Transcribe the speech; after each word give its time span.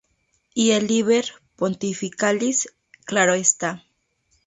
Y 0.55 0.71
el 0.71 0.87
Liber 0.87 1.25
Pontificalis, 1.55 2.73
claro 3.05 3.35
está. 3.35 3.85